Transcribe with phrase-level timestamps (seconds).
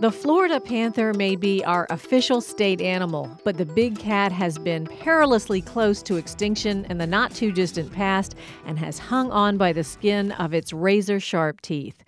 [0.00, 4.86] The Florida panther may be our official state animal, but the big cat has been
[4.86, 9.72] perilously close to extinction in the not too distant past and has hung on by
[9.72, 12.04] the skin of its razor sharp teeth.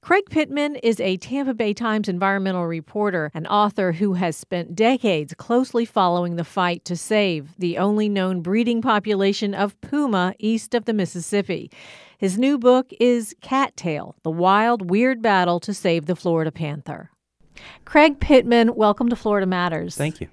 [0.00, 5.34] Craig Pittman is a Tampa Bay Times environmental reporter and author who has spent decades
[5.34, 10.84] closely following the fight to save the only known breeding population of puma east of
[10.84, 11.68] the Mississippi.
[12.16, 17.10] His new book is Cat Tale The Wild, Weird Battle to Save the Florida Panther.
[17.84, 19.96] Craig Pittman, welcome to Florida Matters.
[19.96, 20.28] Thank you.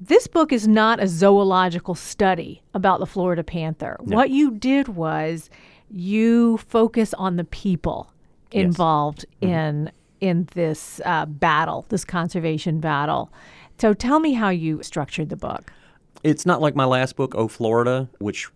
[0.00, 3.96] This book is not a zoological study about the Florida panther.
[4.04, 4.16] No.
[4.16, 5.48] What you did was
[5.90, 8.08] you focus on the people
[8.50, 8.64] Yes.
[8.64, 13.32] involved in in this uh, battle, this conservation battle.
[13.78, 15.72] So tell me how you structured the book.
[16.22, 18.48] It's not like my last book, Oh Florida, which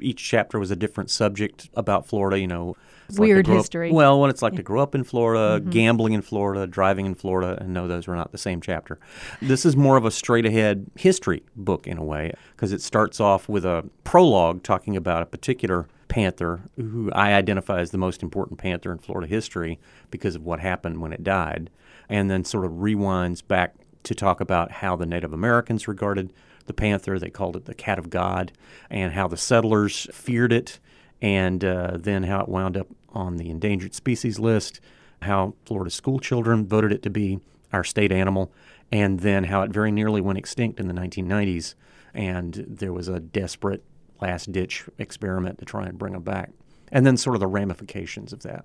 [0.00, 2.40] each chapter was a different subject about Florida.
[2.40, 2.76] You know,
[3.18, 3.88] like Weird up- history.
[3.88, 3.96] Mm-hmm.
[3.96, 7.58] well, what it's like to grow up in Florida, gambling in Florida, driving in Florida,
[7.60, 8.98] and no, those were not the same chapter.
[9.40, 13.20] This is more of a straight ahead history book in a way because it starts
[13.20, 18.22] off with a prologue talking about a particular panther who I identify as the most
[18.22, 19.78] important panther in Florida history
[20.10, 21.70] because of what happened when it died,
[22.08, 26.32] and then sort of rewinds back to talk about how the Native Americans regarded
[26.66, 27.18] the panther.
[27.18, 28.52] They called it the cat of God,
[28.90, 30.78] and how the settlers feared it,
[31.22, 34.80] and uh, then how it wound up on the endangered species list,
[35.22, 37.40] how Florida school children voted it to be
[37.72, 38.52] our state animal,
[38.90, 41.74] and then how it very nearly went extinct in the 1990s,
[42.14, 43.82] and there was a desperate
[44.20, 46.50] last ditch experiment to try and bring them back,
[46.90, 48.64] and then sort of the ramifications of that.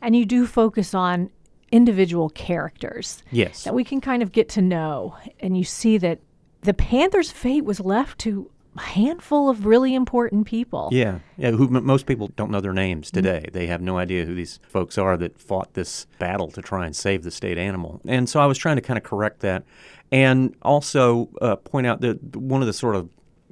[0.00, 1.30] And you do focus on
[1.72, 3.64] individual characters Yes.
[3.64, 5.16] that we can kind of get to know.
[5.38, 6.18] And you see that
[6.62, 10.88] the panther's fate was left to handful of really important people.
[10.92, 11.50] Yeah, yeah.
[11.50, 13.46] Who m- most people don't know their names today.
[13.52, 16.94] They have no idea who these folks are that fought this battle to try and
[16.94, 18.00] save the state animal.
[18.06, 19.64] And so I was trying to kind of correct that,
[20.12, 23.08] and also uh, point out that one of the sort of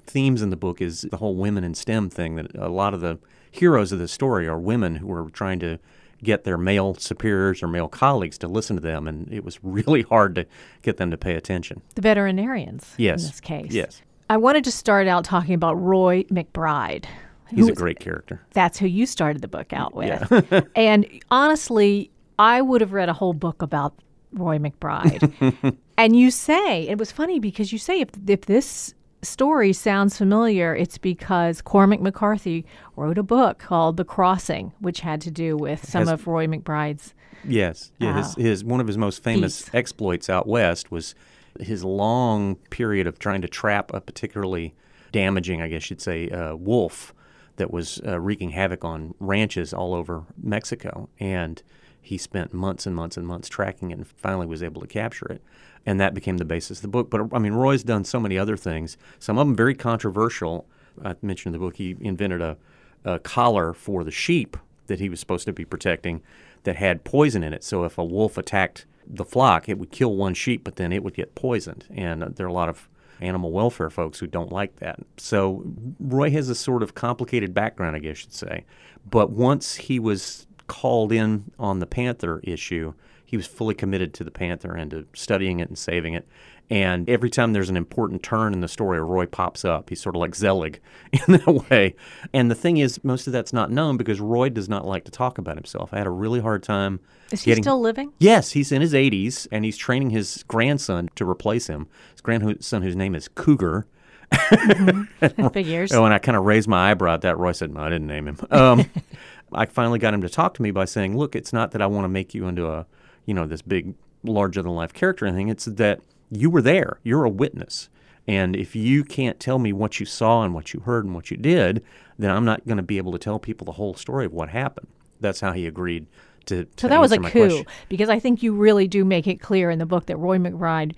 [0.06, 2.36] themes in the book is the whole women in STEM thing.
[2.36, 3.18] That a lot of the
[3.50, 5.78] heroes of the story are women who are trying to
[6.22, 10.02] get their male superiors or male colleagues to listen to them, and it was really
[10.02, 10.46] hard to
[10.82, 11.82] get them to pay attention.
[11.94, 13.22] The veterinarians Yes.
[13.22, 13.72] in this case.
[13.72, 17.06] Yes, I wanted to start out talking about Roy McBride.
[17.50, 18.40] he's a great character.
[18.52, 20.08] That's who you started the book out with.
[20.30, 20.60] Yeah.
[20.76, 23.94] and honestly, I would have read a whole book about
[24.32, 25.76] Roy McBride.
[25.96, 30.74] and you say, it was funny because you say if, if this story sounds familiar,
[30.76, 32.66] it's because Cormac McCarthy
[32.96, 36.46] wrote a book called The Crossing, which had to do with some Has- of Roy
[36.46, 37.14] McBride's.
[37.44, 38.16] Yes, yeah.
[38.16, 39.70] His, uh, his one of his most famous Feats.
[39.74, 41.14] exploits out west was
[41.60, 44.74] his long period of trying to trap a particularly
[45.12, 47.14] damaging, I guess you'd say, uh, wolf
[47.56, 51.62] that was uh, wreaking havoc on ranches all over Mexico, and
[52.00, 55.26] he spent months and months and months tracking it, and finally was able to capture
[55.26, 55.42] it,
[55.84, 57.10] and that became the basis of the book.
[57.10, 58.96] But I mean, Roy's done so many other things.
[59.18, 60.66] Some of them very controversial.
[61.04, 62.56] I mentioned in the book he invented a,
[63.04, 66.22] a collar for the sheep that he was supposed to be protecting
[66.62, 67.62] that had poison in it.
[67.62, 71.02] So if a wolf attacked the flock, it would kill one sheep, but then it
[71.02, 71.86] would get poisoned.
[71.90, 72.88] And uh, there are a lot of
[73.20, 75.00] animal welfare folks who don't like that.
[75.16, 75.64] So
[75.98, 78.64] Roy has a sort of complicated background, I guess you'd say.
[79.08, 82.92] But once he was called in on the panther issue,
[83.28, 86.26] he was fully committed to the panther and to studying it and saving it.
[86.70, 89.90] And every time there's an important turn in the story, Roy pops up.
[89.90, 90.80] He's sort of like Zelig
[91.12, 91.94] in that way.
[92.32, 95.10] And the thing is, most of that's not known because Roy does not like to
[95.10, 95.92] talk about himself.
[95.92, 97.00] I had a really hard time.
[97.30, 98.14] Is he still living?
[98.18, 101.86] Yes, he's in his 80s and he's training his grandson to replace him.
[102.12, 103.86] His grandson, whose name is Cougar.
[105.52, 105.92] Figures.
[105.92, 107.36] Oh, and I kind of raised my eyebrow at that.
[107.36, 108.38] Roy said, no, I didn't name him.
[108.50, 108.90] Um,
[109.52, 111.86] I finally got him to talk to me by saying, look, it's not that I
[111.86, 112.86] want to make you into a,
[113.28, 113.94] you know, this big,
[114.24, 115.48] larger than life character or anything.
[115.48, 116.98] It's that you were there.
[117.04, 117.90] You're a witness.
[118.26, 121.30] And if you can't tell me what you saw and what you heard and what
[121.30, 121.84] you did,
[122.18, 124.48] then I'm not going to be able to tell people the whole story of what
[124.48, 124.88] happened.
[125.20, 126.06] That's how he agreed
[126.46, 126.64] to.
[126.64, 127.66] to So that was a coup question.
[127.90, 130.94] because I think you really do make it clear in the book that Roy McBride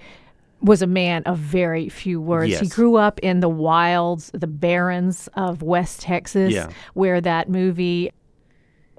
[0.61, 2.59] was a man of very few words.
[2.61, 6.69] He grew up in the wilds, the barrens of West Texas, Yeah.
[6.95, 8.13] where that movie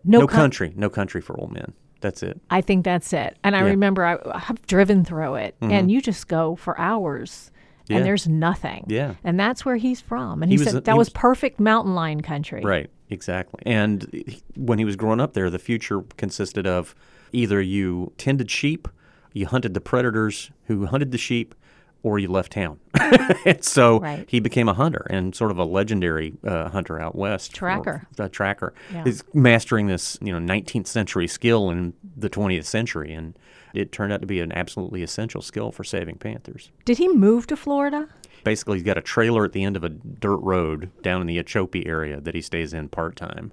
[0.03, 1.73] No, No Coun- country, no country for old men.
[2.01, 2.39] That's it.
[2.49, 3.37] I think that's it.
[3.43, 3.65] And I Yeah.
[3.67, 5.71] remember I, I've driven through it, mm-hmm.
[5.71, 7.51] and you just go for hours,
[7.87, 7.97] Yeah.
[7.97, 8.85] and there's nothing.
[8.87, 9.15] Yeah.
[9.23, 10.43] And that's where he's from.
[10.43, 12.61] And He he, said a- that he was, was- perfect mountain lion country.
[12.63, 13.61] Right, exactly.
[13.65, 16.93] And he- when he was growing up there, the future consisted of
[17.31, 18.87] either you tended sheep,
[19.33, 21.55] you hunted the predators who hunted the sheep,
[22.03, 22.79] or you left town.
[23.61, 24.25] so Right.
[24.27, 27.53] he became a hunter and sort of a legendary uh, hunter out west.
[27.53, 28.07] Tracker.
[28.17, 28.73] A tracker.
[28.93, 29.03] Yeah.
[29.03, 33.37] He's mastering this, you know, 19th century skill in the 20th century, and
[33.73, 36.71] it turned out to be an absolutely essential skill for saving panthers.
[36.85, 38.07] Did he move to Florida?
[38.43, 41.37] Basically, he's got a trailer at the end of a dirt road down in the
[41.41, 43.51] Ochopee area that he stays in part time.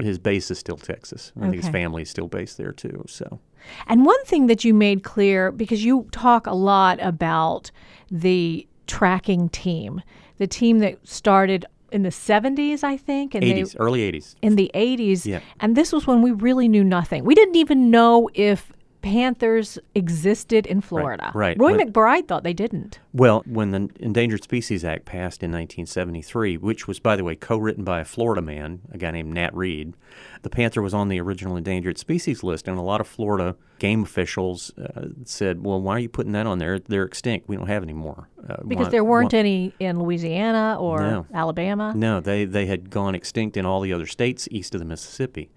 [0.00, 1.30] But his base is still Texas.
[1.38, 3.04] I think his family is still based there too.
[3.06, 3.38] So
[3.86, 7.70] And one thing that you made clear, because you talk a lot about
[8.10, 10.00] the tracking team,
[10.38, 14.36] the team that started in the 70s, I think, and 80s, they early 80s.
[14.40, 15.26] in the 80s.
[15.26, 15.40] Yeah.
[15.60, 17.22] And this was when we really knew nothing.
[17.26, 21.30] We didn't even know if panthers existed in Florida.
[21.34, 21.56] right.
[21.58, 22.98] Roy When- McBride thought they didn't.
[23.12, 27.56] Well, when the Endangered Species Act passed in 1973, which was, by the way, co
[27.56, 29.94] written by a Florida man, a guy named Nat Reed,
[30.42, 34.02] the panther was on the original endangered species list, and a lot of Florida game
[34.02, 36.78] officials uh, said, Well, why are you putting that on there?
[36.78, 37.48] They're extinct.
[37.48, 38.28] We don't have any more.
[38.48, 41.26] Uh, Because why- there weren't why- any in Louisiana or No.
[41.34, 41.92] Alabama.
[41.96, 45.50] No, they, they had gone extinct in all the other states east of the Mississippi.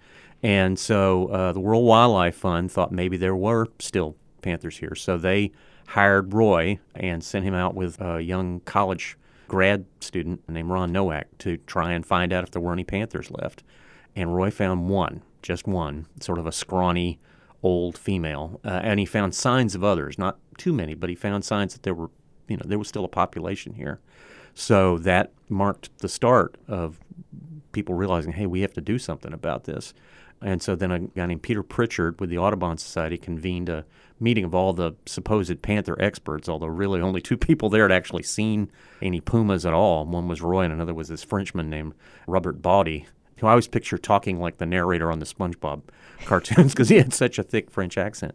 [0.44, 4.94] And so uh, the World Wildlife Fund thought maybe there were still panthers here.
[4.94, 5.52] So they
[5.88, 9.16] hired Roy and sent him out with a young college
[9.48, 13.30] grad student named Ron Nowak to try and find out if there were any panthers
[13.30, 13.62] left.
[14.14, 17.18] And Roy found one, just one, sort of a scrawny
[17.62, 18.60] old female.
[18.62, 21.84] Uh, and he found signs of others, not too many, but he found signs that
[21.84, 22.10] there were,
[22.48, 23.98] you know, there was still a population here.
[24.52, 27.00] So that marked the start of
[27.72, 29.94] people realizing, hey, we have to do something about this.
[30.44, 33.86] And so then a guy named Peter Pritchard with the Audubon Society convened a
[34.20, 38.22] meeting of all the supposed panther experts, although really only two people there had actually
[38.22, 38.70] seen
[39.00, 40.04] any pumas at all.
[40.04, 41.94] One was Roy, and another was this Frenchman named
[42.26, 43.06] Robert Baudy,
[43.38, 45.80] who I always picture talking like the narrator on the SpongeBob
[46.26, 48.34] cartoons because he had such a thick French accent.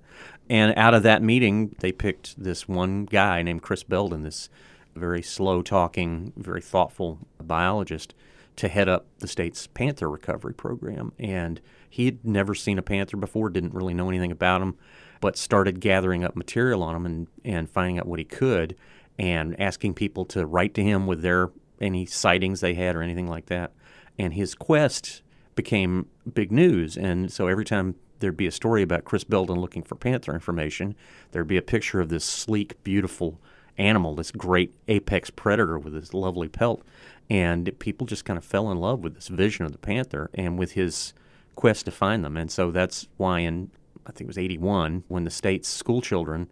[0.49, 4.49] And out of that meeting, they picked this one guy named Chris Belden, this
[4.95, 8.15] very slow talking, very thoughtful biologist
[8.59, 11.13] to head up the state's panther recovery program.
[11.17, 14.77] And he had never seen a panther before, didn't really know anything about them,
[15.21, 18.75] but started gathering up material on them and, and finding out what he could
[19.17, 23.27] and asking people to write to him with their any sightings they had or anything
[23.27, 23.71] like that.
[24.17, 25.21] And his quest
[25.55, 26.97] became big news.
[26.97, 30.95] And so every time there'd be a story about Chris Belden looking for panther information,
[31.31, 33.39] there'd be a picture of this sleek, beautiful
[33.77, 36.83] animal, this great apex predator with this lovely pelt.
[37.29, 40.57] And people just kind of fell in love with this vision of the panther and
[40.57, 41.13] with his
[41.55, 42.37] quest to find them.
[42.37, 43.69] And so that's why in,
[44.07, 46.49] I think it was 81, when the state's school children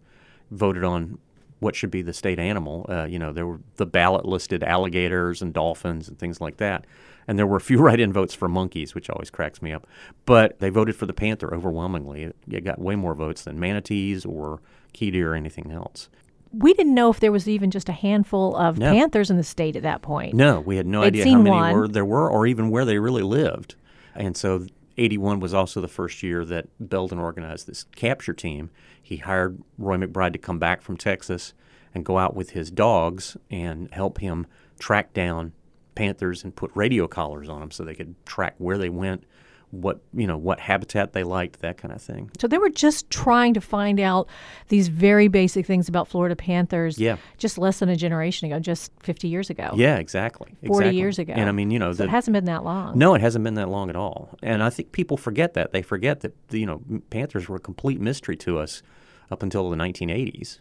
[0.50, 1.18] voted on
[1.60, 2.86] what should be the state animal.
[2.88, 6.84] Uh, you know, there were the ballot listed alligators and dolphins and things like that.
[7.26, 9.86] And there were a few write in votes for monkeys, which always cracks me up.
[10.24, 12.24] But they voted for the panther overwhelmingly.
[12.24, 14.60] It, it got way more votes than manatees or
[14.92, 16.08] key deer or anything else.
[16.52, 18.92] We didn't know if there was even just a handful of No.
[18.92, 20.34] panthers in the state at that point.
[20.34, 21.74] No, we had no They'd idea how many one.
[21.74, 23.74] were there were or even where they really lived.
[24.14, 24.66] And so
[24.96, 28.70] 81 was also the first year that Belden organized this capture team.
[29.00, 31.54] He hired Roy McBride to come back from Texas
[31.94, 34.46] and go out with his dogs and help him
[34.78, 35.52] track down
[35.94, 39.24] panthers and put radio collars on them so they could track where they went,
[39.70, 42.30] what, you know, what habitat they liked, that kind of thing.
[42.40, 44.28] So they were just trying to find out
[44.68, 47.16] these very basic things about Florida panthers Yeah.
[47.36, 49.72] just less than a generation ago, just 50 years ago.
[49.76, 50.54] Yeah, exactly.
[50.66, 50.96] 40 exactly.
[50.98, 51.32] years ago.
[51.36, 52.96] And I mean, you know, So it hasn't been that long.
[52.98, 54.30] No, it hasn't been that long at all.
[54.42, 55.72] And I think people forget that.
[55.72, 58.82] They forget that you know panthers were a complete mystery to us
[59.30, 60.60] up until the 1980s,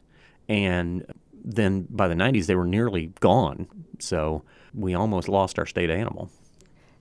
[0.49, 3.67] and then by the 90s they were nearly gone.
[3.99, 6.29] So we almost lost our state animal.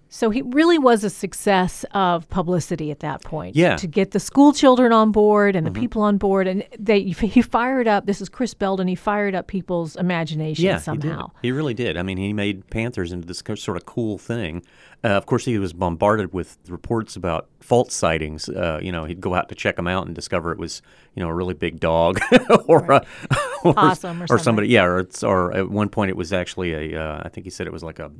[0.08, 3.56] So he really was a success of publicity at that point.
[3.56, 3.70] Yeah.
[3.70, 3.76] Mm-hmm.
[3.78, 6.46] To get the school children on board and the people on board.
[6.46, 10.78] And they he fired up, this is Chris Belden, he fired up people's imagination Yeah,
[10.78, 11.02] somehow.
[11.42, 11.48] he did.
[11.48, 11.96] He really did.
[11.96, 14.62] I mean, he made panthers into this sort of cool thing.
[15.04, 18.48] Uh, of course, he was bombarded with reports about false sightings.
[18.48, 20.82] Uh, you know, he'd go out to check them out and discover it was,
[21.14, 22.18] you know, a really big dog
[22.66, 23.02] or Right.
[23.30, 23.36] a
[23.68, 24.68] or, Possum or somebody.
[24.68, 27.00] Yeah, or it's, or at one point it was actually a.
[27.00, 28.10] Uh, I think he said it was like a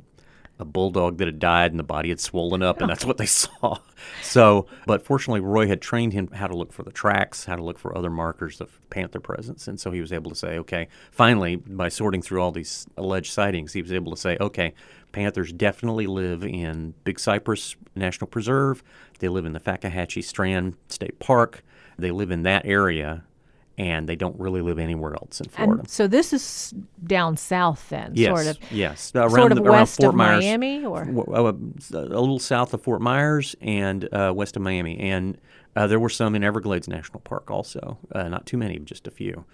[0.59, 3.25] a bulldog that had died and the body had swollen up, and that's what they
[3.27, 3.77] saw.
[4.21, 7.63] So, but fortunately, Roy had trained him how to look for the tracks, how to
[7.63, 10.87] look for other markers of panther presence, and so he was able to say, okay,
[11.11, 14.73] finally, by sorting through all these alleged sightings, he was able to say, okay,
[15.11, 18.83] panthers definitely live in Big Cypress National Preserve.
[19.19, 21.63] They live in the Fakahatchee Strand State Park.
[21.97, 23.23] They live in that area
[23.77, 25.81] and they don't really live anywhere else in Florida.
[25.81, 26.73] And so this is
[27.05, 28.71] down south then, yes, sort of.
[28.71, 32.73] Yes, around sort of the, west Fort of Myers, Miami, or uh, a little south
[32.73, 35.37] of Fort Myers and uh, west of Miami, and
[35.75, 37.99] uh, there were some in Everglades National Park also.
[38.11, 39.45] Uh, not too many, just a few.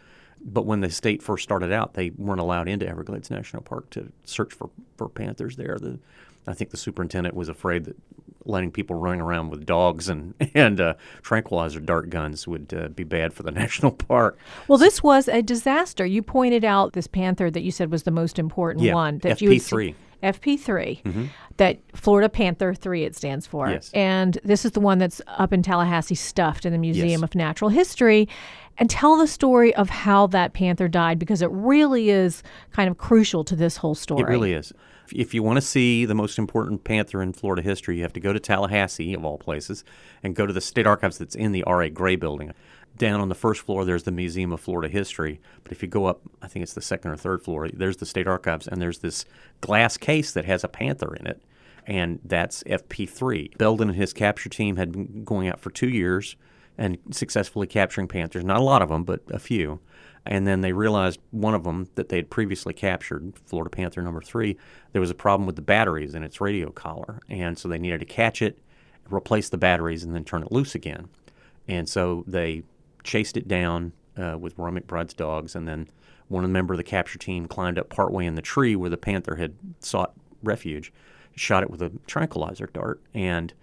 [0.45, 4.11] But when the state first started out, they weren't allowed into Everglades National Park to
[4.25, 5.77] search for, for panthers there.
[5.79, 5.99] The,
[6.47, 7.97] I think the superintendent was afraid that
[8.45, 13.03] letting people running around with dogs and and uh, tranquilizer dart guns would uh, be
[13.03, 14.37] bad for the national park.
[14.67, 16.05] Well, this was a disaster.
[16.05, 19.37] You pointed out this panther that you said was the most important yeah, one that
[19.39, 19.41] FP3.
[19.83, 21.25] you had FP3, mm-hmm.
[21.57, 23.69] that Florida Panther 3 it stands for.
[23.69, 23.91] Yes.
[23.93, 27.23] And this is the one that's up in Tallahassee stuffed in the Museum Yes.
[27.23, 28.29] of Natural History.
[28.77, 32.97] And tell the story of how that panther died because it really is kind of
[32.97, 34.21] crucial to this whole story.
[34.21, 34.73] It really is.
[35.11, 38.19] If- you want to see the most important panther in Florida history, you have to
[38.19, 39.83] go to Tallahassee, of all places,
[40.21, 41.89] and go to the state archives that's in the R.A.
[41.89, 42.53] Gray building.
[42.95, 45.41] Down on the first floor, there's the Museum of Florida History.
[45.63, 48.05] But if you go up, I think it's the second or third floor, there's the
[48.05, 49.25] state archives, and there's this
[49.61, 51.41] glass case that has a panther in it,
[51.87, 53.57] and that's FP3.
[53.57, 56.35] Belden and his capture team had been going out for two years
[56.77, 58.43] and successfully capturing panthers.
[58.43, 59.79] Not a lot of them, but a few.
[60.25, 64.21] And then they realized one of them that they had previously captured, Florida Panther number
[64.21, 64.57] three,
[64.93, 67.19] there was a problem with the batteries in its radio collar.
[67.29, 68.57] And so they needed to catch it,
[69.11, 71.09] replace the batteries, and then turn it loose again.
[71.67, 72.63] And so they
[73.03, 75.55] chased it down uh, with Roy McBride's dogs.
[75.55, 75.89] And then
[76.29, 79.35] one member of the capture team climbed up partway in the tree where the panther
[79.35, 80.93] had sought refuge,
[81.35, 83.01] shot it with a tranquilizer dart.
[83.13, 83.53] And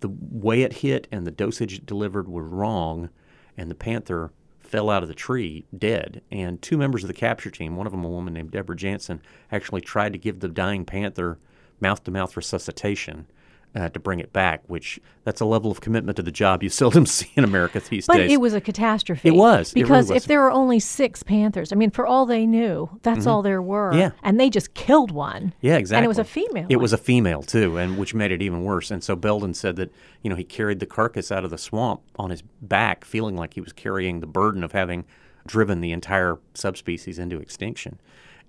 [0.00, 3.10] the way it hit and the dosage it delivered were wrong,
[3.56, 4.32] and the panther
[4.70, 6.22] fell out of the tree dead.
[6.30, 9.20] And two members of the capture team, one of them a woman named Deborah Jansen,
[9.50, 11.38] actually tried to give the dying panther
[11.80, 13.26] mouth to mouth resuscitation.
[13.72, 16.68] Uh, to bring it back, which that's a level of commitment to the job you
[16.80, 18.32] seldom see in America these But days.
[18.32, 19.28] it was a catastrophe.
[19.28, 19.70] It was.
[19.70, 20.16] It really Because was.
[20.24, 23.62] if there were only six panthers, I mean, for all they knew, that's all there
[23.62, 23.90] were.
[23.90, 23.98] Mm-hmm.
[24.00, 24.10] Yeah.
[24.24, 25.54] And they just killed one.
[25.60, 25.98] Yeah, exactly.
[25.98, 26.66] And it was a female.
[26.68, 26.82] It one.
[26.82, 28.90] was a female too, and which made it even worse.
[28.90, 32.00] And so Belden said that you know he carried the carcass out of the swamp
[32.16, 35.04] on his back, feeling like he was carrying the burden of having
[35.46, 38.00] driven the entire subspecies into extinction,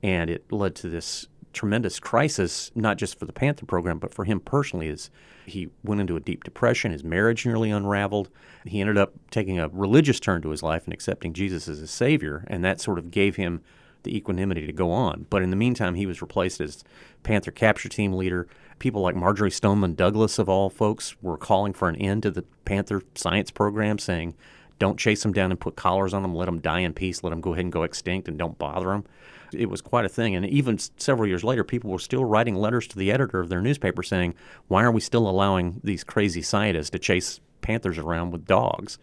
[0.02, 4.26] and it led to this tremendous crisis, not just for the Panther program, but for
[4.26, 4.90] him personally.
[4.90, 5.10] As
[5.46, 8.30] he went into a deep depression, his marriage nearly unraveled.
[8.66, 11.92] He ended up taking a religious turn to his life and accepting Jesus as his
[11.92, 13.62] savior, and that sort of gave him
[14.04, 15.26] the equanimity to go on.
[15.30, 16.84] But in the meantime, he was replaced as
[17.24, 18.48] Panther capture team leader.
[18.80, 22.44] People like Marjory Stoneman Douglas, of all folks, were calling for an end to the
[22.66, 24.36] Panther science program, saying,
[24.80, 27.30] don't chase them down and put collars on them, let them die in peace, let
[27.30, 29.06] them go ahead and go extinct, and don't bother them.
[29.54, 30.36] It was quite a thing.
[30.36, 33.62] And even several years later, people were still writing letters to the editor of their
[33.62, 34.36] newspaper saying,
[34.68, 38.98] why are we still allowing these crazy scientists to chase panthers around with dogs?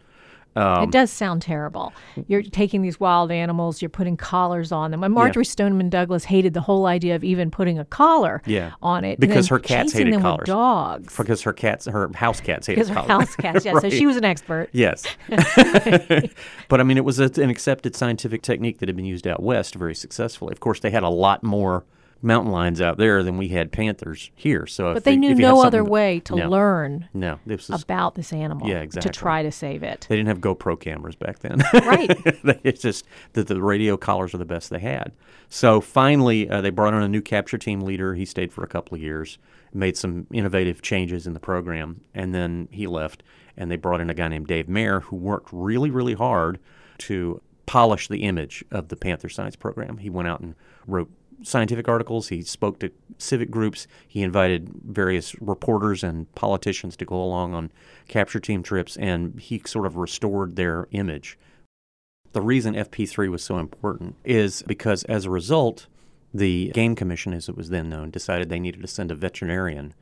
[0.56, 1.92] Um, it does sound terrible.
[2.26, 5.04] You're taking these wild animals, you're putting collars on them.
[5.04, 8.72] And Marjory Stoneman Douglas hated the whole idea of even putting a collar Yeah.
[8.82, 9.20] on it.
[9.20, 10.38] Because her cats hated them collars.
[10.40, 11.16] With dogs.
[11.16, 13.28] because her cats, her house cats hated Because her collars.
[13.28, 13.78] house cats, yeah.
[13.78, 14.68] So she was an expert.
[14.72, 15.04] Yes.
[16.68, 19.42] but I mean, it was a, an accepted scientific technique that had been used out
[19.42, 20.52] west very successfully.
[20.52, 21.84] Of course, they had a lot more
[22.20, 24.66] mountain lions out there than we had panthers here.
[24.66, 28.16] So, But if they you- knew no other way to no, learn No, this about
[28.16, 29.10] this animal Yeah, exactly.
[29.12, 30.06] to try to save it.
[30.08, 31.58] they didn't have GoPro cameras back then.
[31.72, 32.10] Right.
[32.64, 35.12] It's just that the radio collars are the best they had.
[35.48, 38.14] So finally, uh, they brought in a new capture team leader.
[38.14, 39.38] He stayed for a couple of years,
[39.72, 43.22] made some innovative changes in the program, and then he left.
[43.56, 46.58] And they brought in a guy named Dave Maehr who worked really, really hard
[46.98, 49.98] to polish the image of the Panther Science Program.
[49.98, 50.54] He went out and
[50.86, 51.10] wrote
[51.42, 52.28] scientific articles.
[52.28, 53.86] He spoke to civic groups.
[54.06, 57.70] He invited various reporters and politicians to go along on
[58.08, 61.38] capture team trips, and he sort of restored their image.
[62.32, 65.86] The reason FP3 was so important is because as a result,
[66.32, 69.94] the Game Commission, as it was then known, decided they needed to send a veterinarian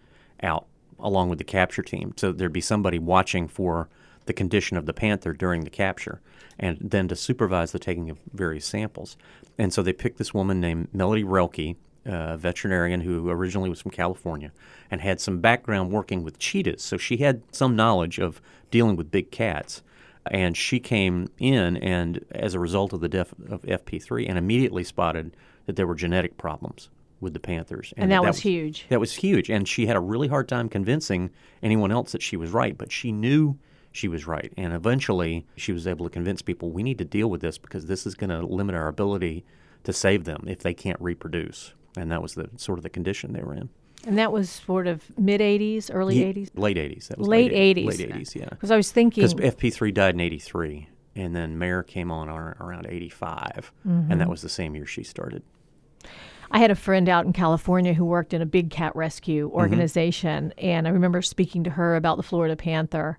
[0.42, 0.66] out
[0.98, 2.12] along with the capture team.
[2.16, 3.88] So there'd be somebody watching for
[4.26, 6.20] the condition of the panther during the capture
[6.58, 9.16] and then to supervise the taking of various samples.
[9.58, 13.90] And so they picked this woman named Melody Roelke, a veterinarian who originally was from
[13.90, 14.52] California
[14.90, 16.82] and had some background working with cheetahs.
[16.82, 18.40] So she had some knowledge of
[18.70, 19.82] dealing with big cats.
[20.28, 24.82] And she came in and as a result of the death of FP3 and immediately
[24.82, 26.88] spotted that there were genetic problems
[27.20, 27.94] with the Panthers.
[27.96, 28.86] And that was huge.
[28.88, 29.50] That was huge.
[29.50, 31.30] And she had a really hard time convincing
[31.62, 33.56] anyone else that she was right, but she knew
[33.96, 34.52] she was right.
[34.56, 37.86] And eventually she was able to convince people we need to deal with this because
[37.86, 39.44] this is going to limit our ability
[39.84, 41.72] to save them if they can't reproduce.
[41.96, 43.70] And that was the sort of the condition they were in.
[44.06, 46.50] And that was sort of mid 80s, early Ye- 80s?
[46.54, 47.08] Late 80s.
[47.08, 47.86] That was Late late 80s.
[47.86, 48.48] Late 80s, yeah.
[48.50, 49.22] Because I was thinking.
[49.26, 54.12] Because FP3 died in 83, and then Maehr came on around 85, Mm-hmm.
[54.12, 55.42] and that was the same year she started.
[56.50, 59.56] I had a friend out in California who worked in a big cat rescue Mm-hmm.
[59.56, 63.18] organization, and I remember speaking to her about the Florida panther,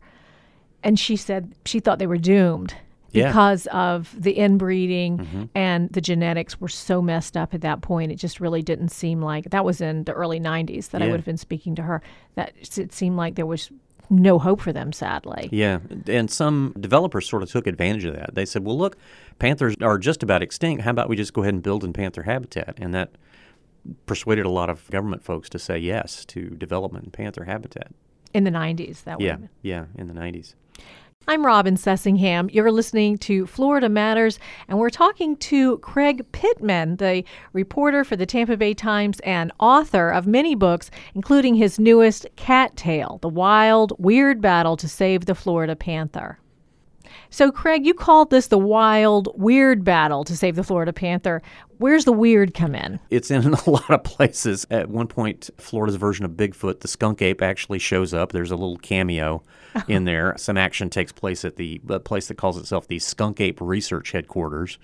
[0.83, 2.73] and she said she thought they were doomed
[3.11, 3.23] Yeah.
[3.25, 3.31] Mm-hmm.
[3.31, 8.11] because of the inbreeding and the genetics were so messed up at that point.
[8.11, 11.15] It just really didn't seem like that was in the early '90s that I would
[11.17, 12.01] have been speaking to her.
[12.35, 13.71] That it seemed like there was
[14.09, 15.49] no hope for them, sadly.
[15.51, 18.35] Yeah, and some developers sort of took advantage of that.
[18.35, 18.95] They said, "Well, look,
[19.39, 20.83] panthers are just about extinct.
[20.83, 23.09] How about we just go ahead and build in panther habitat?" And that
[24.05, 27.91] persuaded a lot of government folks to say yes to development in panther habitat.
[28.33, 30.55] In the '90s, that Yeah, yeah, in the 90s.
[31.29, 32.53] I'm Robin Sussingham.
[32.53, 38.25] You're listening to Florida Matters, and we're talking to Craig Pittman, the reporter for the
[38.25, 43.91] Tampa Bay Times and author of many books, including his newest, Cat Tale The Wild,
[43.99, 46.39] Weird Battle to Save the Florida Panther.
[47.29, 51.41] So, Craig, you called this the wild, weird battle to save the Florida Panther.
[51.77, 52.99] Where's the weird come in?
[53.09, 54.65] It's in a lot of places.
[54.71, 58.31] At one point, Florida's version of Bigfoot, the skunk ape, actually shows up.
[58.31, 59.43] There's a little cameo
[59.87, 60.33] in there.
[60.37, 64.77] Some action takes place at the place that calls itself the Skunk Ape Research Headquarters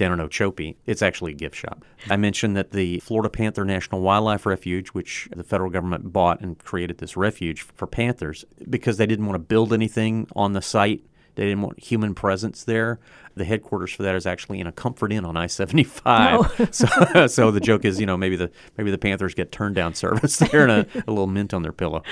[0.00, 0.76] down in Ochopee.
[0.86, 1.84] It's actually a gift shop.
[2.08, 6.58] I mentioned that the Florida Panther National Wildlife Refuge, which the federal government bought and
[6.58, 11.04] created this refuge for panthers because they didn't want to build anything on the site.
[11.40, 13.00] They didn't want human presence there.
[13.34, 16.74] The headquarters for that is actually in a Comfort Inn on I-75.
[17.14, 19.94] so, so the joke is, you know, maybe the maybe the Panthers get turned down
[20.04, 22.02] service there and a, a little mint on their pillow.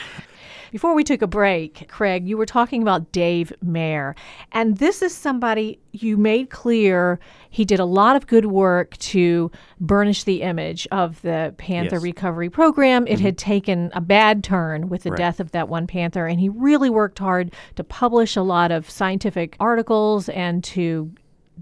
[0.71, 4.15] Before we took a break, Craig, you were talking about Dave Maehr.
[4.53, 7.19] And this is somebody you made clear
[7.51, 12.03] he did a lot of good work to burnish the image of the Panther Yes.
[12.03, 13.07] Recovery Program.
[13.07, 13.51] It had mm-hmm.
[13.51, 15.19] taken a bad turn with the Right.
[15.19, 18.91] death of that one panther, and he really worked hard to publish a lot of
[18.91, 21.11] scientific articles and to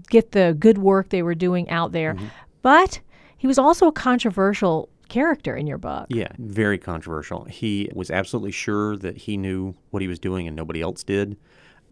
[0.09, 2.15] get the good work they were doing out there.
[2.15, 2.25] Mm-hmm.
[2.61, 2.99] But
[3.37, 6.07] he was also a controversial character in your book.
[6.09, 7.45] Yeah, very controversial.
[7.45, 11.37] He was absolutely sure that he knew what he was doing and nobody else did.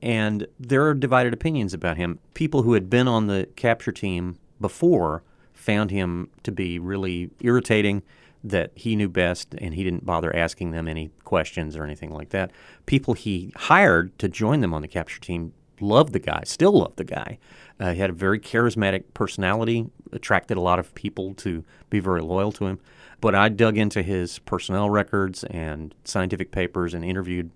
[0.01, 2.19] And there are divided opinions about him.
[2.33, 5.23] People who had been on the capture team before
[5.53, 8.03] found him to be really irritating,
[8.43, 12.29] that he knew best and he didn't bother asking them any questions or anything like
[12.29, 12.51] that.
[12.85, 16.97] People he hired to join them on the capture team loved the guy, still loved
[16.97, 17.39] the guy.
[17.79, 22.21] Uh, he had a very charismatic personality, attracted a lot of people to be very
[22.21, 22.79] loyal to him.
[23.21, 27.51] But I dug into his personnel records and scientific papers and interviewed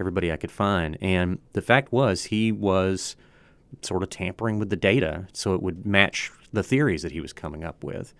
[0.00, 0.96] everybody I could find.
[1.00, 3.16] And the fact was, he was
[3.82, 7.32] sort of tampering with the data so it would match the theories that he was
[7.32, 8.12] coming up with.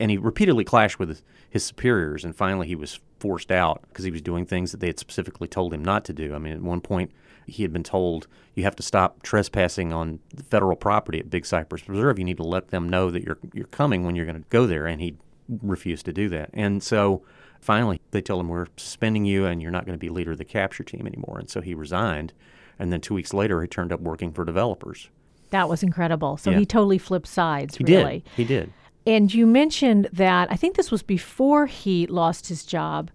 [0.00, 4.12] And he repeatedly clashed with his superiors, and finally he was forced out because he
[4.12, 6.34] was doing things that they had specifically told him not to do.
[6.34, 7.10] I mean, at one point,
[7.46, 11.82] he had been told, you have to stop trespassing on federal property at Big Cypress
[11.82, 12.18] Preserve.
[12.18, 14.66] You need to let them know that you're, you're coming when you're going to go
[14.66, 14.86] there.
[14.86, 15.16] And he
[15.62, 16.50] refused to do that.
[16.52, 17.22] And so
[17.60, 20.38] finally, they told him, we're suspending you and you're not going to be leader of
[20.38, 21.38] the capture team anymore.
[21.38, 22.32] And so he resigned.
[22.78, 25.08] And then two weeks later, he turned up working for developers.
[25.50, 26.36] That was incredible.
[26.36, 26.58] So Yeah.
[26.58, 28.20] he totally flipped sides, He really.
[28.20, 28.32] did.
[28.36, 28.72] He did.
[29.06, 33.10] And you mentioned that I think this was before he lost his job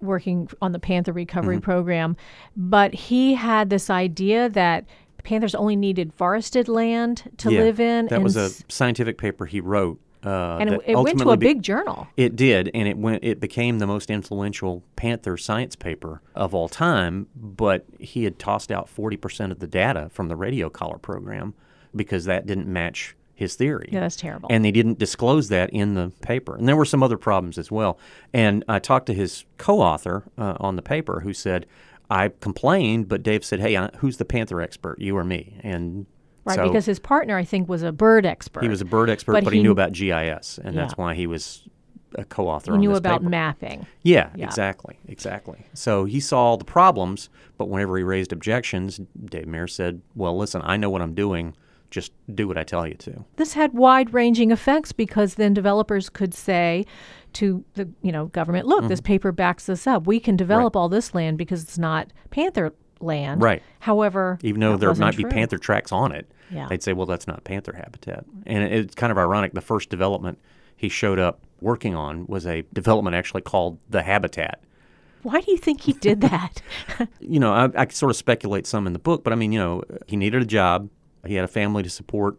[0.00, 1.64] working on the Panther Recovery Mm-hmm.
[1.64, 2.16] Program,
[2.56, 4.84] but he had this idea that
[5.24, 8.06] panthers only needed forested land to Yeah, live in.
[8.06, 9.98] That was a scientific paper he wrote.
[10.24, 12.08] Uh, and it, it went to a be- big journal.
[12.16, 13.22] It did, and it went.
[13.22, 17.28] It became the most influential Panther science paper of all time.
[17.36, 21.54] But he had tossed out forty percent of the data from the radio collar program
[21.94, 23.88] because that didn't match his theory.
[23.92, 24.48] Yeah, that's terrible.
[24.50, 26.56] And they didn't disclose that in the paper.
[26.56, 27.98] And there were some other problems as well.
[28.32, 31.66] And I talked to his co-author uh, on the paper who said,
[32.08, 36.06] "I complained, but Dave said, hey, I, who's the Panther expert, you or me?" And
[36.46, 38.62] Right, so because his partner, I think, was a bird expert.
[38.62, 41.14] he was a bird expert, But but, he, he- knew about GIS, and that's why
[41.14, 41.68] he was
[42.14, 42.72] a co-author.
[42.72, 43.28] He on knew about paper.
[43.30, 43.86] mapping.
[44.02, 44.46] Yeah, Yeah.
[44.46, 45.66] exactly, exactly.
[45.74, 47.28] So he saw all the problems,
[47.58, 51.54] but whenever he raised objections, Dave Maehr said, "Well, listen, I know what I'm doing.
[51.90, 56.32] Just do what I tell you to." This had wide-ranging effects because then developers could
[56.32, 56.84] say
[57.34, 58.88] to the you know government, "Look, Mm-hmm.
[58.88, 60.06] this paper backs this up.
[60.06, 63.62] We can develop all this land because it's not panther land." Right.
[63.80, 66.66] However, Even though there might be panther tracks on it, Yeah.
[66.68, 69.52] they'd say, "Well, that's not panther habitat." And it- it's kind of ironic.
[69.54, 70.38] The first development
[70.76, 74.60] he showed up working on was a development actually called the habitat.
[75.22, 76.62] Why do you think he did that?
[77.20, 79.58] you know, I, I sort of speculate some in the book, but I mean, you
[79.58, 80.88] know, he needed a job,
[81.26, 82.38] he had a family to support,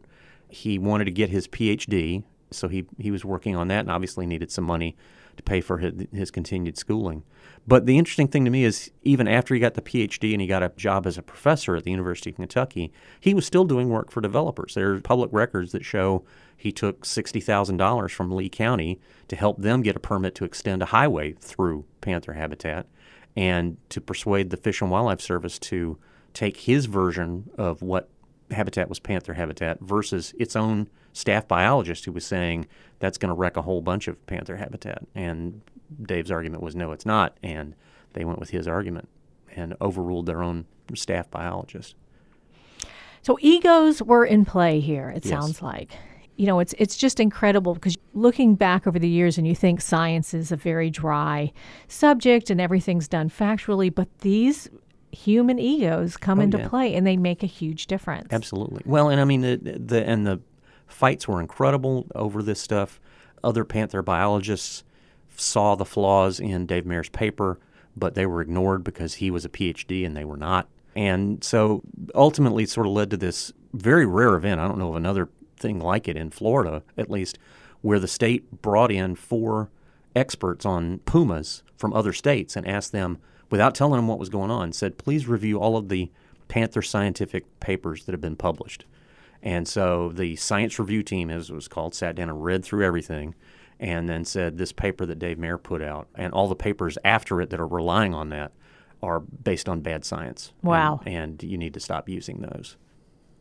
[0.49, 4.25] he wanted to get his PhD, so he he was working on that, and obviously
[4.25, 4.95] needed some money
[5.37, 7.23] to pay for his, his continued schooling.
[7.65, 10.47] But the interesting thing to me is, even after he got the PhD and he
[10.47, 13.89] got a job as a professor at the University of Kentucky, he was still doing
[13.89, 14.73] work for developers.
[14.73, 16.23] There are public records that show
[16.55, 20.87] he took $60,000 from Lee County to help them get a permit to extend a
[20.87, 22.87] highway through panther habitat
[23.35, 25.99] and to persuade the Fish and Wildlife Service to
[26.33, 28.09] take his version of what
[28.51, 32.67] habitat was panther habitat versus its own staff biologist who was saying
[32.99, 35.03] that's going to wreck a whole bunch of panther habitat.
[35.15, 35.61] And
[36.03, 37.37] Dave's argument was no, it's not.
[37.41, 37.73] And
[38.13, 39.07] they went with his argument
[39.55, 41.95] and overruled their own staff biologist.
[43.21, 45.29] So egos were in play here, it Yes.
[45.29, 45.91] sounds like.
[46.37, 49.81] You know, it's it's just incredible because looking back over the years and you think
[49.81, 51.51] science is a very dry
[51.87, 54.69] subject and everything's done factually, but these
[55.11, 56.67] human egos come Oh, into yeah.
[56.67, 58.27] play and they make a huge difference.
[58.31, 58.83] Absolutely.
[58.85, 60.39] Well, and I mean the, the and the
[60.87, 62.99] fights were incredible over this stuff.
[63.43, 64.83] Other panther biologists
[65.35, 67.59] saw the flaws in Dave Maehr's paper,
[67.95, 70.67] but they were ignored because he was a PhD and they were not.
[70.95, 71.83] And so
[72.15, 74.59] ultimately, it sort of led to this very rare event.
[74.59, 77.37] I don't know of another thing like it in Florida, at least,
[77.81, 79.69] where the state brought in four
[80.15, 83.19] experts on pumas from other states and asked them,
[83.51, 86.09] without telling them what was going on, said, please review all of the
[86.47, 88.85] Panther scientific papers that have been published.
[89.43, 92.85] And so the science review team, as it was called, sat down and read through
[92.85, 93.35] everything
[93.79, 97.39] and then said, this paper that Dave Maehr put out and all the papers after
[97.41, 98.51] it that are relying on that
[99.03, 100.51] are based on bad science.
[100.61, 101.01] And- Wow.
[101.05, 102.75] And, you need to stop using those.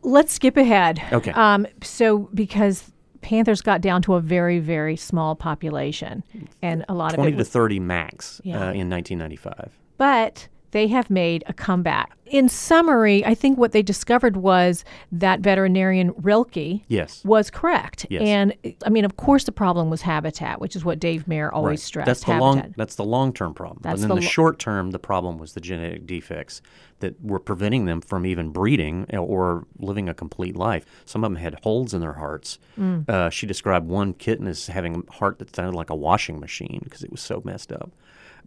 [0.03, 1.03] Let's skip ahead.
[1.13, 1.33] Okay.
[1.33, 6.23] Um, so because panthers got down to a very very small population,
[6.63, 8.57] and a lot of 20 to was 30 max Yeah.
[8.69, 9.73] uh, in 1995.
[9.97, 12.13] but they have made a comeback.
[12.27, 17.23] In summary, I think what they discovered was that veterinarian Roelke Yes.
[17.25, 18.05] was correct.
[18.11, 18.23] Yes.
[18.23, 18.53] And
[18.85, 21.79] I mean, of course, the problem was habitat, which is what Dave Maehr always Right.
[21.81, 22.07] stressed.
[22.07, 22.41] That's the habitat.
[22.65, 22.75] long.
[22.77, 23.79] That's the long-term problem.
[23.83, 26.63] That's and then the the, lo- short term, the problem was the genetic defects
[26.99, 30.85] that were preventing them from even breeding or living a complete life.
[31.05, 32.59] Some of them had holes in their hearts.
[32.79, 33.09] Mm.
[33.09, 36.81] Uh, she described one kitten as having a heart that sounded like a washing machine
[36.83, 37.93] because it was so messed up.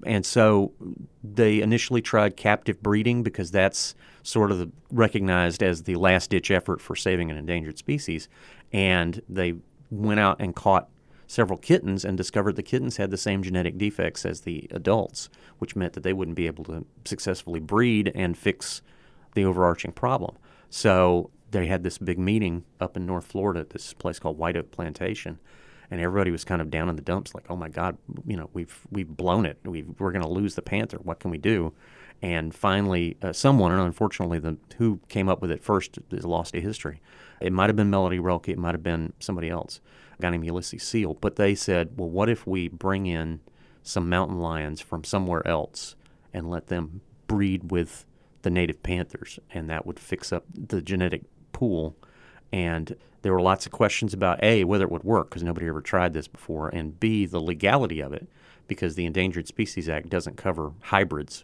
[0.06, 0.74] And so
[1.24, 6.52] they initially tried captive breeding because that's sort of the, recognized as the last ditch
[6.52, 8.30] effort for saving an endangered species.
[8.72, 9.56] And they
[9.90, 10.90] went out and caught
[11.28, 15.76] several kittens and discovered the kittens had the same genetic defects as the adults, which
[15.76, 18.82] meant that they wouldn't be able to successfully breed and fix
[19.36, 20.36] the overarching problem.
[20.70, 24.58] So they had this big meeting up in North Florida at this place called White
[24.58, 25.40] Oak Plantation,
[25.92, 28.50] and everybody was kind of down in the dumps, like, "Oh my God, you know,
[28.54, 29.58] we've we've blown it.
[29.64, 30.98] We've, we're going to lose the panther.
[30.98, 31.74] What can we do?"
[32.22, 36.54] And finally, uh, someone, and unfortunately, the who came up with it first is lost
[36.54, 37.02] to history.
[37.40, 38.50] It might have been Melody Roelke.
[38.50, 39.80] It might have been somebody else,
[40.18, 41.14] a guy named Ulysses Seal.
[41.16, 43.40] But they said, "Well, what if we bring in
[43.84, 45.96] some mountain lions from somewhere else
[46.34, 48.06] and let them breed with
[48.42, 51.96] the native panthers, and that would fix up the genetic pool.
[52.52, 55.82] And there were lots of questions about A, whether it would work, because nobody ever
[55.82, 58.28] tried this before, and B, the legality of it,
[58.68, 61.44] because the Endangered Species Act doesn't cover hybrids.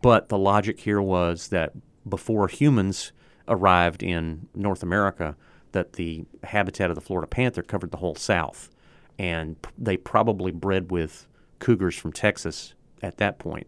[0.00, 1.72] But the logic here was that
[2.08, 3.12] before humans
[3.46, 5.36] arrived in North America,
[5.72, 8.70] that the habitat of the Florida panther covered the whole South,
[9.18, 11.26] and they probably bred with
[11.58, 13.66] cougars from Texas at that point.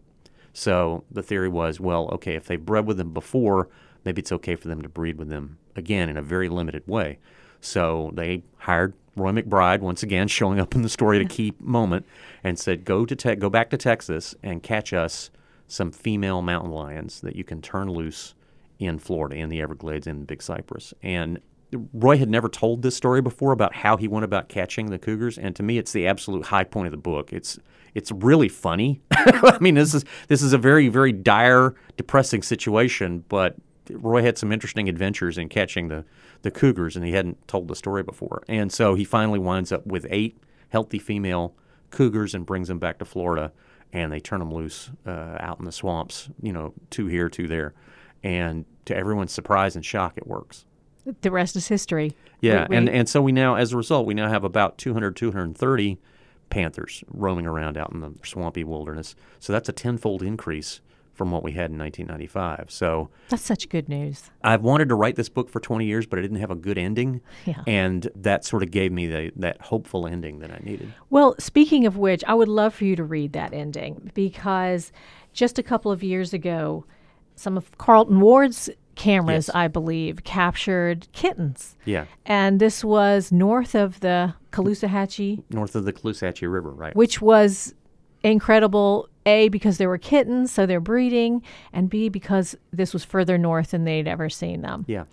[0.53, 3.69] So the theory was, well, okay, if they bred with them before,
[4.03, 7.19] maybe it's okay for them to breed with them again in a very limited way.
[7.61, 11.53] So they hired Roy McBride once again, showing up in the story at a key
[11.59, 12.05] moment,
[12.43, 15.31] and said, "Go to te- go back to Texas and catch us
[15.67, 18.35] some female mountain lions that you can turn loose
[18.77, 21.39] in Florida, in the Everglades, in Big Cypress." And
[21.93, 25.37] Roy had never told this story before about how he went about catching the cougars,
[25.37, 27.31] and to me, it's the absolute high point of the book.
[27.31, 27.57] It's
[27.93, 29.01] it's really funny.
[29.11, 33.55] I mean, this is this is a very very dire, depressing situation, but
[33.89, 36.05] Roy had some interesting adventures in catching the
[36.41, 38.43] the cougars, and he hadn't told the story before.
[38.47, 40.37] And so he finally winds up with eight
[40.69, 41.55] healthy female
[41.91, 43.51] cougars and brings them back to Florida,
[43.93, 46.29] and they turn them loose uh, out in the swamps.
[46.41, 47.73] You know, two here, two there,
[48.23, 50.65] and to everyone's surprise and shock, it works.
[51.21, 52.15] The rest is history.
[52.41, 55.15] Yeah, We- and, and so we now, as a result, we now have about 200,
[55.15, 55.99] 230
[56.49, 59.15] panthers roaming around out in the swampy wilderness.
[59.39, 60.81] So that's a tenfold increase
[61.15, 62.69] from what we had in 1995.
[62.69, 64.29] So That's such good news.
[64.43, 66.77] I've wanted to write this book for 20 years, but I didn't have a good
[66.77, 67.21] ending.
[67.45, 67.63] Yeah.
[67.65, 70.93] And that sort of gave me the, that hopeful ending that I needed.
[71.09, 74.91] Well, speaking of which, I would love for you to read that ending because
[75.33, 76.85] just a couple of years ago,
[77.35, 79.55] some of Carlton Ward's cameras, Yes.
[79.55, 81.75] I believe, captured kittens.
[81.83, 82.05] Yeah.
[82.25, 86.95] And this was north of the Caloosahatchee, North of the Caloosahatchee River, right?
[86.95, 87.73] which was
[88.31, 89.09] incredible.
[89.27, 91.41] A, because there were kittens, so they're breeding,
[91.73, 94.85] and B, because this was further north than they'd ever seen them.
[94.87, 95.05] Yeah.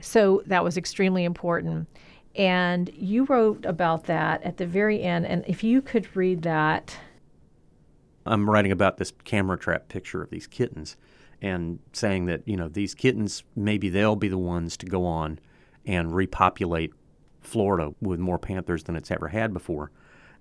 [0.00, 1.86] So that was extremely important.
[2.34, 5.26] And you wrote about that at the very end.
[5.26, 6.96] And if you could read that.
[8.26, 10.96] I'm writing about this camera trap picture of these kittens
[11.40, 15.38] and saying that, you know, these kittens, maybe they'll be the ones to go on
[15.86, 16.92] and repopulate
[17.40, 19.90] Florida with more panthers than it's ever had before.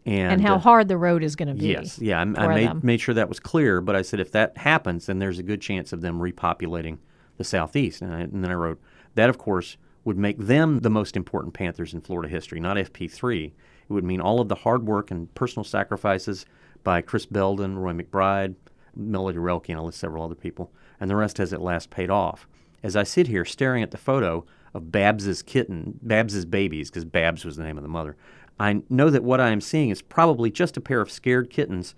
[0.06, 1.68] And, and how uh, hard the road is going to be.
[1.68, 2.80] Yes, yeah, I, I made, them.
[2.84, 3.82] made sure that was clear.
[3.82, 6.98] But I said if that happens, then there's a good chance of them repopulating
[7.38, 8.02] the southeast.
[8.02, 8.82] And, I, and then I wrote
[9.16, 13.46] that, of course, would make them the most important Panthers in Florida history, not FP3.
[13.48, 16.46] It would mean all of the hard work and personal sacrifices
[16.84, 18.56] by Chris Belden, Roy McBride,
[18.96, 22.10] Melody Roelke, and I'll list several other people, and the rest has at last paid
[22.10, 22.48] off.
[22.84, 27.46] As I sit here staring at the photo of Babs's kitten, Babs's babies, because Babs
[27.46, 28.16] was the name of the mother,
[28.60, 31.96] I know that what I am seeing is probably just a pair of scared kittens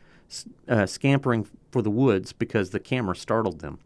[0.68, 3.80] uh, scampering for the woods because the camera startled them.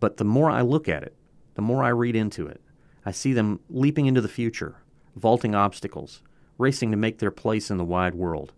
[0.00, 1.14] But the more I look at it,
[1.54, 2.60] the more I read into it.
[3.04, 4.76] I see them leaping into the future,
[5.14, 6.22] vaulting obstacles,
[6.58, 8.52] racing to make their place in the wide world.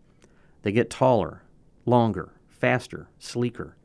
[0.63, 1.43] They get taller,
[1.85, 3.77] longer, faster, sleeker.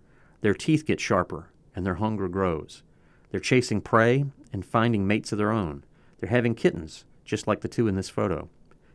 [0.41, 2.81] Their teeth get sharper, and their hunger grows.
[3.29, 5.83] They're chasing prey and finding mates of their own.
[6.19, 8.49] They're having kittens, just like the two in this photo.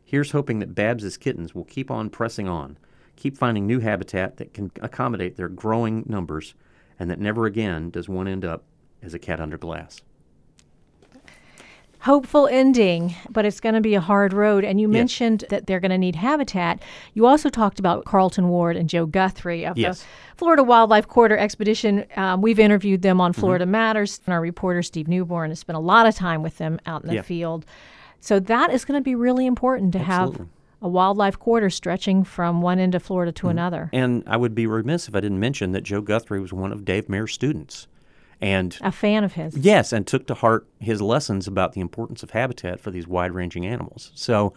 [0.09, 2.79] Here's hoping that Babs's kittens will keep on pressing on,
[3.16, 6.55] keep finding new habitat that can accommodate their growing numbers,
[6.99, 8.64] and that never again does one end up
[9.03, 10.01] as a cat under glass.
[12.01, 14.64] Hopeful ending, but it's going to be a hard road.
[14.64, 14.94] And you Yes.
[14.94, 16.81] mentioned that they're going to need habitat.
[17.12, 20.01] You also talked about Carlton Ward and Joe Guthrie of Yes.
[20.03, 22.07] the Florida Wildlife Corridor Expedition.
[22.16, 23.21] Um, we've interviewed them Mm-hmm.
[23.23, 26.57] on Florida Matters, and our reporter Steve Newborn has spent a lot of time with
[26.57, 27.23] them out in the Yeah.
[27.23, 27.66] field.
[28.21, 30.47] So that is going to be really important to have
[30.81, 33.51] a wildlife corridor stretching from one end of Florida to mm-hmm.
[33.51, 33.91] another.
[33.93, 36.85] And I would be remiss if I didn't mention that Joe Guthrie was one of
[36.85, 37.89] Dave Maehr's students.
[38.41, 39.57] And A fan of his.
[39.57, 43.33] Yes, and took to heart his lessons about the importance of habitat for these wide
[43.33, 44.13] ranging animals.
[44.15, 44.55] So,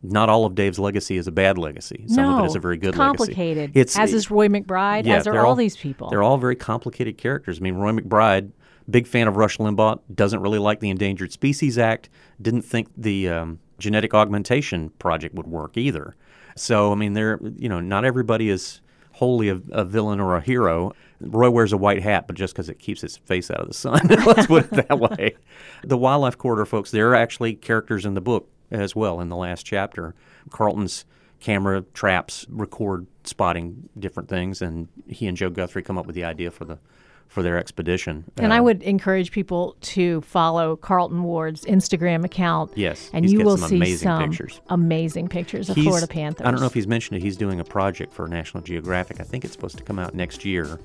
[0.00, 2.04] not all of Dave's legacy is a bad legacy.
[2.06, 3.16] Some no, of it is a very good it's legacy.
[3.16, 3.72] complicated.
[3.74, 6.08] It's as is Roy McBride, yeah, as are they're all, these people.
[6.08, 7.58] They're all very complicated characters.
[7.58, 8.52] I mean, Roy McBride,
[8.88, 12.08] big fan of Rush Limbaugh, doesn't really like the Endangered Species Act,
[12.40, 16.16] didn't think the um, genetic augmentation project would work either.
[16.56, 18.80] So, I mean, they're, you know, not everybody is
[19.12, 20.92] wholly a, a villain or a hero.
[21.20, 23.74] Roy wears a white hat, but just because it keeps his face out of the
[23.74, 24.00] sun.
[24.26, 25.36] Let's put it that way.
[25.82, 29.36] The Wildlife Corridor folks, there are actually characters in the book as well in the
[29.36, 30.14] last chapter.
[30.50, 31.04] Carlton's
[31.40, 36.24] camera traps record spotting different things, and he and Joe Guthrie come up with the
[36.24, 36.78] idea for the
[37.28, 38.24] for their expedition.
[38.38, 42.72] And Uh, I would encourage people to follow Carlton Ward's Instagram account.
[42.76, 44.60] Yes, and he's you will some see amazing some pictures.
[44.68, 46.46] amazing pictures of he's- Florida panthers.
[46.46, 47.22] I don't know if he's mentioned it.
[47.22, 49.20] He's doing a project for National Geographic.
[49.20, 50.78] I think it's supposed to come out next year,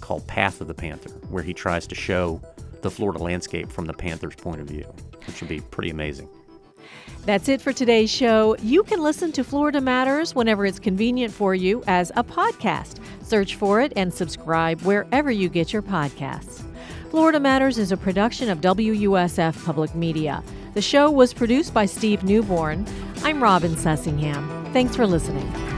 [0.00, 2.40] called Path of the Panther, where he tries to show
[2.82, 4.84] the Florida landscape from the panther's point of view,
[5.26, 6.28] which would be pretty amazing.
[7.26, 8.56] That's it for today's show.
[8.62, 12.98] You can listen to Florida Matters whenever it's convenient for you as a podcast.
[13.22, 16.64] Search for it and subscribe wherever you get your podcasts.
[17.10, 20.42] Florida Matters is a production of WUSF Public Media.
[20.74, 22.86] The show was produced by Steve Newborn.
[23.22, 24.72] I'm Robin Sussingham.
[24.72, 25.69] Thanks for listening.